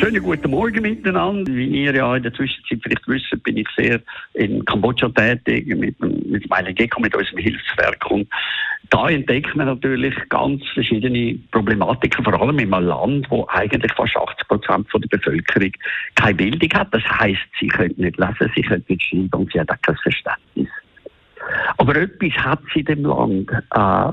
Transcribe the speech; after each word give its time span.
Schönen 0.00 0.22
guten 0.22 0.50
Morgen 0.50 0.80
miteinander. 0.80 1.52
Wie 1.52 1.66
ihr 1.66 1.94
ja 1.94 2.16
in 2.16 2.22
der 2.22 2.32
Zwischenzeit 2.32 2.80
vielleicht 2.82 3.06
wisst, 3.06 3.42
bin 3.42 3.58
ich 3.58 3.68
sehr 3.76 4.00
in 4.32 4.64
Kambodscha 4.64 5.10
tätig 5.10 5.66
mit, 5.76 6.00
mit 6.00 6.48
meinem 6.48 6.74
GECO, 6.74 7.02
mit 7.02 7.14
unserem 7.14 7.36
Hilfswerk. 7.36 8.10
Und 8.10 8.26
da 8.88 9.10
entdeckt 9.10 9.54
man 9.54 9.66
natürlich 9.66 10.14
ganz 10.30 10.62
verschiedene 10.72 11.38
Problematiken, 11.50 12.24
vor 12.24 12.40
allem 12.40 12.58
in 12.60 12.72
einem 12.72 12.86
Land, 12.86 13.30
wo 13.30 13.46
eigentlich 13.48 13.92
fast 13.92 14.16
80 14.16 14.48
Prozent 14.48 14.88
der 14.94 15.18
Bevölkerung 15.18 15.72
keine 16.14 16.34
Bildung 16.34 16.70
hat. 16.72 16.94
Das 16.94 17.04
heißt, 17.04 17.38
sie 17.60 17.68
können 17.68 17.94
nicht 17.98 18.18
lesen, 18.18 18.50
sie 18.54 18.62
können 18.62 18.84
nicht 18.88 19.02
schreiben 19.02 19.28
und 19.34 19.52
sie 19.52 19.60
haben 19.60 19.68
auch 19.68 19.82
kein 19.82 19.96
Verständnis. 19.96 20.68
Aber 21.76 21.94
etwas 21.94 22.32
hat 22.42 22.60
sie 22.72 22.80
in 22.80 22.86
dem 22.86 23.04
Land, 23.04 23.50
äh, 23.50 24.12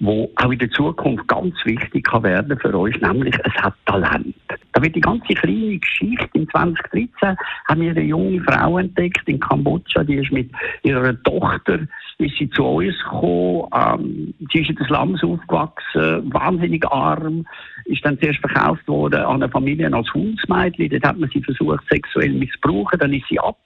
wo 0.00 0.28
auch 0.34 0.50
in 0.50 0.58
der 0.58 0.70
Zukunft 0.70 1.28
ganz 1.28 1.54
wichtig 1.64 2.04
kann 2.04 2.24
werden 2.24 2.58
für 2.58 2.76
uns, 2.76 3.00
nämlich 3.00 3.38
es 3.44 3.54
hat 3.62 3.74
Talent. 3.86 4.34
Da 4.80 4.84
wird 4.86 4.96
die 4.96 5.02
ganze 5.02 5.34
kleine 5.34 5.76
Geschichte. 5.76 6.30
In 6.32 6.48
2013 6.48 7.36
haben 7.68 7.80
wir 7.82 7.90
eine 7.90 8.00
junge 8.00 8.40
Frau 8.44 8.78
entdeckt 8.78 9.28
in 9.28 9.38
Kambodscha, 9.38 10.02
die 10.04 10.14
ist 10.14 10.32
mit 10.32 10.50
ihrer 10.82 11.22
Tochter 11.22 11.80
ist 12.20 12.36
sie 12.38 12.50
zu 12.50 12.64
uns 12.64 12.96
gekommen. 12.98 13.68
Ähm, 13.74 14.34
sie 14.52 14.60
ist 14.60 14.70
in 14.70 14.76
den 14.76 14.86
Slums 14.86 15.22
aufgewachsen, 15.22 16.32
wahnsinnig 16.32 16.86
arm, 16.90 17.46
ist 17.86 18.04
dann 18.04 18.18
zuerst 18.18 18.40
verkauft 18.40 18.86
worden 18.88 19.20
an 19.20 19.42
eine 19.42 19.50
Familie 19.50 19.92
als 19.92 20.12
Hundsmädchen. 20.12 20.90
Dort 20.90 21.04
hat 21.04 21.18
man 21.18 21.30
sie 21.30 21.42
versucht, 21.42 21.82
sexuell 21.90 22.32
missbrauchen, 22.32 22.98
dann 22.98 23.12
ist 23.12 23.26
sie 23.28 23.40
ab. 23.40 23.58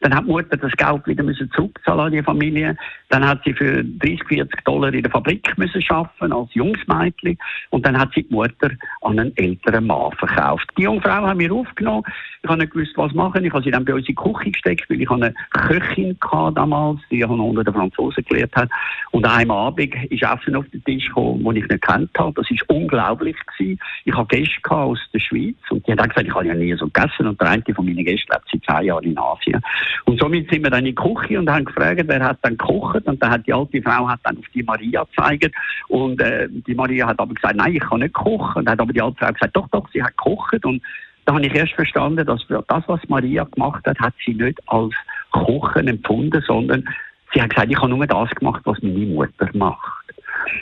Dann 0.00 0.14
hat 0.14 0.24
die 0.24 0.30
Mutter 0.30 0.56
das 0.56 0.72
Geld 0.72 1.06
wieder 1.06 1.22
müssen 1.22 1.50
zurückzahlen 1.52 2.06
an 2.06 2.12
die 2.12 2.22
Familie. 2.22 2.76
Dann 3.10 3.26
hat 3.26 3.42
sie 3.44 3.52
für 3.52 3.84
30, 3.84 4.24
40 4.28 4.64
Dollar 4.64 4.94
in 4.94 5.02
der 5.02 5.10
Fabrik 5.10 5.56
müssen 5.58 5.84
arbeiten 5.90 6.32
als 6.32 6.54
Jungsmädchen. 6.54 7.36
Und 7.68 7.84
dann 7.84 7.98
hat 7.98 8.10
sie 8.14 8.22
die 8.22 8.34
Mutter 8.34 8.70
an 9.02 9.18
einen 9.18 9.36
älteren 9.36 9.86
Mann 9.86 10.12
verkauft. 10.12 10.49
Die 10.76 10.82
junge 10.82 11.00
Frau 11.00 11.10
haben 11.10 11.38
wir 11.38 11.52
aufgenommen. 11.52 12.04
Ich 12.42 12.48
habe 12.48 12.60
nicht 12.60 12.72
gewusst, 12.72 12.92
was 12.96 13.12
machen. 13.12 13.44
Ich 13.44 13.52
habe 13.52 13.62
sie 13.62 13.70
dann 13.70 13.84
bei 13.84 13.92
uns 13.92 14.08
in 14.08 14.14
die 14.14 14.22
Küche 14.32 14.50
gesteckt, 14.50 14.88
weil 14.88 15.02
ich 15.02 15.10
eine 15.10 15.34
Köchin 15.50 16.16
hatte 16.22 16.54
damals, 16.54 17.00
die 17.10 17.22
habe 17.22 17.34
unter 17.34 17.64
den 17.64 17.74
Franzosen 17.74 18.24
gelernt 18.24 18.56
hat. 18.56 18.70
Und 19.10 19.26
einem 19.26 19.50
Abend 19.50 19.94
ist 20.10 20.22
Essen 20.22 20.56
auf 20.56 20.64
den 20.70 20.82
Tisch 20.84 21.06
gekommen, 21.08 21.44
das 21.44 21.56
ich 21.56 21.68
nicht 21.68 21.82
kennt 21.82 22.18
habe. 22.18 22.32
Das 22.34 22.50
war 22.50 22.76
unglaublich 22.76 23.36
gewesen. 23.46 23.78
Ich 24.04 24.14
habe 24.14 24.26
Gäste 24.28 24.70
aus 24.70 24.98
der 25.12 25.20
Schweiz 25.20 25.56
und 25.68 25.86
die 25.86 25.92
haben 25.92 26.08
gesagt, 26.08 26.26
ich 26.26 26.34
habe 26.34 26.46
ja 26.46 26.54
nie 26.54 26.74
so 26.74 26.86
gegessen. 26.86 27.26
Und 27.26 27.40
der 27.40 27.50
eine 27.50 27.62
von 27.74 27.84
meinen 27.84 28.04
Gästen 28.04 28.32
lebt 28.32 28.48
seit 28.50 28.78
zehn 28.78 28.86
Jahren 28.86 29.04
in 29.04 29.18
Asien. 29.18 29.60
Und 30.06 30.18
somit 30.18 30.50
sind 30.50 30.64
wir 30.64 30.70
dann 30.70 30.86
in 30.86 30.94
die 30.94 30.94
Küche 30.94 31.38
und 31.38 31.50
haben 31.50 31.66
gefragt, 31.66 32.02
wer 32.06 32.24
hat 32.24 32.38
dann 32.42 32.56
gekocht. 32.56 33.04
Und 33.06 33.22
dann 33.22 33.30
hat 33.30 33.46
die 33.46 33.52
alte 33.52 33.82
Frau 33.82 34.08
hat 34.08 34.20
dann 34.24 34.38
auf 34.38 34.44
die 34.54 34.62
Maria 34.62 35.04
gezeigt. 35.04 35.54
Und 35.88 36.20
äh, 36.20 36.48
die 36.48 36.74
Maria 36.74 37.06
hat 37.06 37.20
aber 37.20 37.34
gesagt, 37.34 37.56
nein, 37.56 37.74
ich 37.74 37.82
kann 37.82 38.00
nicht 38.00 38.14
kochen. 38.14 38.60
Und 38.60 38.70
hat 38.70 38.80
aber 38.80 38.92
die 38.92 39.02
alte 39.02 39.18
Frau 39.18 39.32
gesagt, 39.32 39.56
doch, 39.56 39.68
doch, 39.68 39.88
sie 39.92 40.02
hat 40.02 40.16
gekocht. 40.16 40.39
Und 40.64 40.82
da 41.24 41.34
habe 41.34 41.46
ich 41.46 41.54
erst 41.54 41.74
verstanden, 41.74 42.26
dass 42.26 42.44
das, 42.48 42.84
was 42.86 43.00
Maria 43.08 43.44
gemacht 43.44 43.86
hat, 43.86 43.98
hat 43.98 44.14
sie 44.24 44.34
nicht 44.34 44.58
als 44.66 44.94
Kochen 45.32 45.88
empfunden, 45.88 46.42
sondern 46.46 46.84
sie 47.32 47.40
hat 47.40 47.50
gesagt, 47.50 47.70
ich 47.70 47.78
habe 47.78 47.88
nur 47.88 48.06
das 48.06 48.30
gemacht, 48.30 48.62
was 48.64 48.82
meine 48.82 49.06
Mutter 49.06 49.48
macht. 49.54 50.00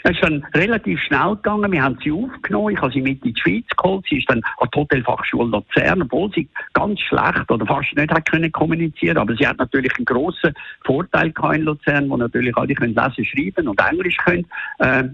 Es 0.02 0.12
ist 0.12 0.22
dann 0.22 0.44
relativ 0.54 1.00
schnell 1.00 1.36
gegangen. 1.36 1.72
Wir 1.72 1.82
haben 1.82 1.98
sie 2.02 2.12
aufgenommen. 2.12 2.74
Ich 2.74 2.80
habe 2.80 2.92
sie 2.92 3.00
mit 3.00 3.24
in 3.24 3.32
die 3.32 3.40
Schweiz 3.40 3.64
geholt. 3.76 4.04
Sie 4.08 4.18
ist 4.18 4.28
dann 4.28 4.42
an 4.58 4.68
die 4.72 4.78
Hotelfachschule 4.78 5.50
Luzern, 5.50 6.02
obwohl 6.02 6.30
sie 6.34 6.48
ganz 6.72 7.00
schlecht 7.00 7.50
oder 7.50 7.64
fast 7.66 7.94
nicht 7.96 8.12
hat 8.12 8.28
können 8.30 8.52
kommunizieren. 8.52 9.18
Aber 9.18 9.34
sie 9.36 9.46
hat 9.46 9.58
natürlich 9.58 9.94
einen 9.96 10.04
grossen 10.04 10.54
Vorteil 10.84 11.32
in 11.54 11.62
Luzern, 11.62 12.10
wo 12.10 12.16
natürlich 12.16 12.56
alle 12.56 12.74
können 12.74 12.94
lesen, 12.94 13.24
schreiben 13.24 13.68
und 13.68 13.80
Englisch 13.80 14.16
können. 14.18 14.46
Äh, 14.78 15.04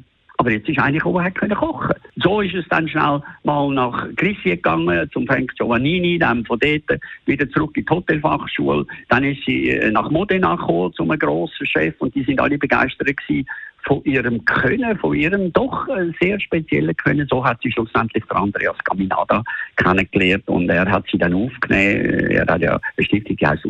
aber 0.44 0.52
jetzt 0.52 0.68
ist 0.68 0.78
eigentlich 0.78 1.04
auch, 1.06 1.18
hat 1.22 1.34
können 1.36 1.56
kochen. 1.56 1.94
So 2.16 2.42
ist 2.42 2.54
es 2.54 2.66
dann 2.68 2.86
schnell 2.86 3.22
mal 3.44 3.72
nach 3.72 4.06
Grissi 4.14 4.50
gegangen, 4.50 5.08
zum 5.10 5.26
Frank 5.26 5.54
Giovannini, 5.56 6.18
dann 6.18 6.44
von 6.44 6.58
dort 6.58 7.00
wieder 7.24 7.48
zurück 7.48 7.74
in 7.78 7.86
die 7.86 7.90
Hotelfachschule. 7.90 8.84
Dann 9.08 9.24
ist 9.24 9.42
sie 9.46 9.70
äh, 9.70 9.90
nach 9.90 10.10
Modena 10.10 10.54
gekommen, 10.56 10.92
zum 10.92 11.08
grossen 11.08 11.66
Chef, 11.66 11.94
und 11.98 12.14
die 12.14 12.24
sind 12.24 12.40
alle 12.40 12.58
begeistert 12.58 13.16
gewesen 13.16 13.46
von 13.84 14.02
ihrem 14.04 14.44
Können, 14.44 14.98
von 14.98 15.14
ihrem 15.14 15.52
doch 15.52 15.88
äh, 15.88 16.10
sehr 16.20 16.40
speziellen 16.40 16.96
Können. 16.96 17.26
So 17.30 17.44
hat 17.44 17.58
sie 17.62 17.70
schlussendlich 17.70 18.24
der 18.24 18.36
Andreas 18.36 18.76
Caminada 18.84 19.42
kennengelernt 19.76 20.48
und 20.48 20.68
er 20.68 20.90
hat 20.90 21.04
sie 21.10 21.18
dann 21.18 21.34
aufgenommen. 21.34 22.30
Er 22.30 22.46
hat 22.46 22.62
ja 22.62 22.80
eine 22.96 23.06
Stiftung, 23.06 23.36
die 23.36 23.46
heißt. 23.46 23.64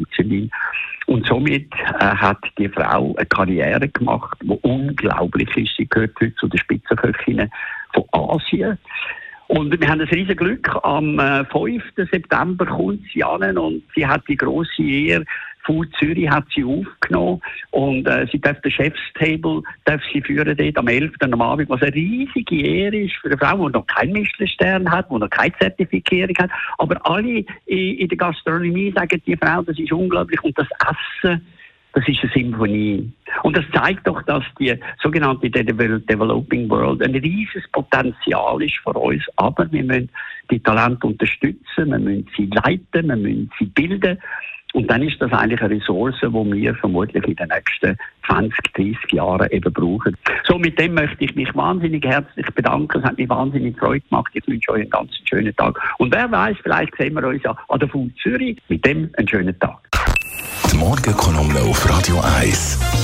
Und 1.07 1.27
somit 1.27 1.73
äh, 1.75 2.05
hat 2.05 2.39
die 2.59 2.69
Frau 2.69 3.15
eine 3.17 3.27
Karriere 3.27 3.89
gemacht, 3.89 4.39
die 4.43 4.59
unglaublich 4.63 5.55
ist. 5.57 5.77
Sie 5.77 5.87
gehört 5.87 6.13
heute 6.21 6.35
zu 6.37 6.49
den 6.49 6.59
Spitzenköchinnen 6.59 7.51
von 7.93 8.05
Asien. 8.13 8.79
Und 9.49 9.79
wir 9.79 9.89
haben 9.89 10.01
ein 10.01 10.09
riesiges 10.09 10.37
Glück. 10.37 10.75
Am 10.83 11.19
äh, 11.19 11.45
5. 11.45 11.83
September 12.11 12.65
kommt 12.65 13.03
sie 13.13 13.23
an 13.23 13.59
und 13.59 13.83
sie 13.95 14.07
hat 14.07 14.23
die 14.29 14.37
große 14.37 14.83
Ehre, 14.83 15.25
Food 15.65 15.89
Zürich 15.99 16.29
hat 16.29 16.45
sie 16.55 16.65
aufgenommen 16.65 17.41
und 17.71 18.07
äh, 18.07 18.27
sie 18.31 18.41
darf 18.41 18.61
den 18.61 18.71
Chefstable 18.71 19.63
darf 19.85 20.01
sie 20.13 20.21
führen 20.21 20.57
dort 20.57 20.79
am 20.79 20.89
11. 20.89 21.13
am 21.21 21.41
Abend, 21.41 21.69
was 21.69 21.83
eine 21.83 21.95
riesige 21.95 22.61
Ehre 22.61 22.97
ist 22.97 23.15
für 23.17 23.29
eine 23.29 23.39
Frau, 23.39 23.69
die 23.69 23.73
noch 23.73 23.87
keinen 23.87 24.13
Michelin-Stern 24.13 24.91
hat, 24.91 25.11
die 25.11 25.19
noch 25.19 25.31
keine 25.31 25.57
Zertifizierung 25.59 26.37
hat. 26.39 26.51
Aber 26.79 27.05
alle 27.07 27.45
in, 27.67 27.99
in 27.99 28.09
der 28.09 28.19
Gastronomie 28.19 28.93
sagen 28.93 29.23
die 29.27 29.37
Frau, 29.37 29.63
das 29.63 29.79
ist 29.79 29.93
unglaublich 29.93 30.43
und 30.43 30.59
das 30.59 30.69
Essen 30.81 31.45
das 31.95 32.09
ist 32.09 32.23
eine 32.23 32.33
Symphonie. 32.33 33.13
Und 33.45 33.57
das 33.57 33.65
zeigt 33.73 34.07
doch, 34.07 34.21
dass 34.23 34.43
die 34.59 34.77
sogenannte 35.01 35.49
Developing 35.49 36.69
World 36.69 37.03
ein 37.03 37.15
riesiges 37.15 37.71
Potenzial 37.71 38.61
ist 38.63 38.79
für 38.83 38.91
uns. 38.95 39.23
Aber 39.37 39.71
wir 39.71 39.85
müssen 39.85 40.11
die 40.51 40.59
Talente 40.59 41.07
unterstützen, 41.07 41.91
wir 41.91 41.99
müssen 41.99 42.29
sie 42.37 42.47
leiten, 42.47 43.09
wir 43.09 43.17
müssen 43.17 43.51
sie 43.59 43.67
bilden. 43.67 44.19
Und 44.75 44.91
dann 44.91 45.03
ist 45.03 45.23
das 45.23 45.33
eigentlich 45.33 45.62
eine 45.62 45.77
Ressource, 45.77 46.17
die 46.21 46.33
wir 46.33 46.75
vermutlich 46.75 47.25
in 47.25 47.37
den 47.37 47.49
nächsten 47.49 47.97
20, 48.27 48.73
30 48.75 49.12
Jahren 49.12 49.49
eben 49.51 49.73
brauchen. 49.73 50.17
So, 50.43 50.59
mit 50.59 50.79
dem 50.81 50.95
möchte 50.95 51.23
ich 51.25 51.35
mich 51.37 51.55
wahnsinnig 51.55 52.05
herzlich 52.05 52.47
bedanken. 52.47 52.99
Es 52.99 53.05
hat 53.05 53.17
mich 53.17 53.29
wahnsinnig 53.29 53.79
Freude 53.79 54.05
gemacht. 54.11 54.33
Ich 54.35 54.47
wünsche 54.49 54.73
euch 54.73 54.83
einen 54.83 54.91
ganz 54.91 55.12
schönen 55.29 55.55
Tag. 55.55 55.81
Und 55.99 56.12
wer 56.12 56.31
weiß, 56.31 56.57
vielleicht 56.61 56.97
sehen 56.97 57.15
wir 57.15 57.25
uns 57.25 57.43
ja 57.45 57.57
an 57.69 57.79
der 57.79 57.89
Food 57.89 58.11
Zürich. 58.21 58.59
Mit 58.69 58.85
dem 58.85 59.11
einen 59.17 59.29
schönen 59.29 59.57
Tag. 59.61 59.79
Die 60.73 60.77
Morgenkolumne 60.77 61.61
auf 61.61 61.89
Radio 61.89 62.21
1. 62.41 63.04